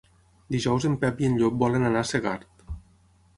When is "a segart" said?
2.03-2.65